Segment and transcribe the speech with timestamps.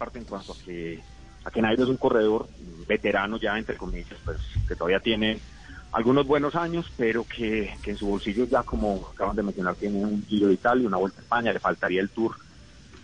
[0.00, 0.98] Parte en cuanto a que,
[1.44, 2.48] a que Nairo es un corredor
[2.88, 5.38] veterano ya, entre comillas, pues que todavía tiene
[5.92, 9.98] algunos buenos años, pero que, que en su bolsillo ya, como acaban de mencionar, tiene
[9.98, 12.34] un Giro de Italia, una Vuelta a España, le faltaría el Tour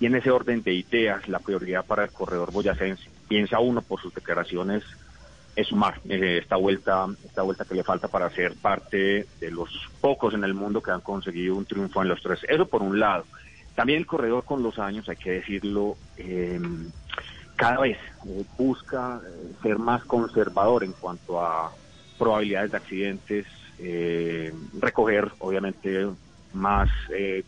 [0.00, 4.00] y en ese orden de ideas, la prioridad para el corredor boyacense, piensa uno por
[4.00, 4.83] sus declaraciones,
[5.55, 9.70] es sumar eh, esta vuelta, esta vuelta que le falta para ser parte de los
[10.00, 12.41] pocos en el mundo que han conseguido un triunfo en los tres.
[12.48, 13.24] Eso por un lado.
[13.76, 16.60] También el corredor con los años, hay que decirlo, eh,
[17.54, 19.20] cada vez eh, busca
[19.62, 21.70] ser más conservador en cuanto a
[22.18, 23.46] probabilidades de accidentes,
[24.80, 26.08] recoger obviamente
[26.55, 26.88] más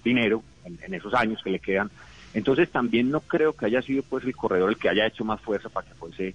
[0.05, 1.91] dinero en esos años que le quedan
[2.35, 5.41] entonces también no creo que haya sido pues el corredor el que haya hecho más
[5.41, 6.35] fuerza para que fuese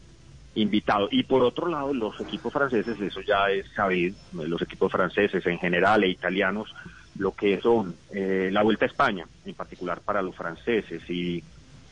[0.56, 1.08] invitado.
[1.12, 5.60] Y por otro lado, los equipos franceses, eso ya es sabido, los equipos franceses en
[5.60, 6.74] general e italianos,
[7.18, 11.44] lo que son eh, la Vuelta a España, en particular para los franceses, y,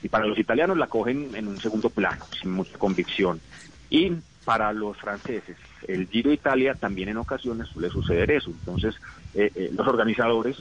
[0.02, 3.40] y para los italianos la cogen en un segundo plano, sin mucha convicción.
[3.90, 4.14] Y
[4.46, 8.50] para los franceses, el Giro Italia también en ocasiones suele suceder eso.
[8.50, 8.96] Entonces,
[9.34, 10.58] eh, eh, los organizadores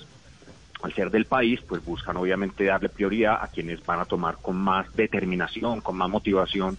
[0.83, 4.57] al ser del país, pues buscan obviamente darle prioridad a quienes van a tomar con
[4.57, 6.79] más determinación, con más motivación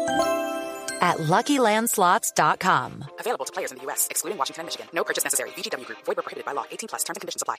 [1.01, 3.05] at LuckyLandSlots.com.
[3.19, 4.87] Available to players in the U.S., excluding Washington and Michigan.
[4.93, 5.49] No purchase necessary.
[5.51, 5.99] VGW Group.
[6.05, 6.65] Void prohibited by law.
[6.71, 7.03] 18 plus.
[7.03, 7.55] Terms and conditions apply.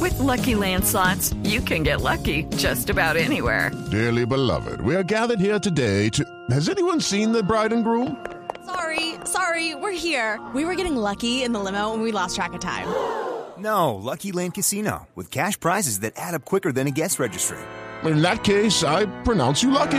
[0.00, 3.70] With Lucky Land Slots, you can get lucky just about anywhere.
[3.90, 6.24] Dearly beloved, we are gathered here today to...
[6.50, 8.24] Has anyone seen the bride and groom?
[8.64, 10.40] Sorry, sorry, we're here.
[10.54, 12.88] We were getting lucky in the limo and we lost track of time.
[13.60, 17.58] No, Lucky Land Casino, with cash prizes that add up quicker than a guest registry.
[18.04, 19.98] In that case, I pronounce you lucky.